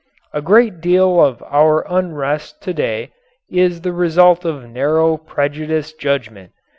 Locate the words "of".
1.23-1.43, 4.45-4.67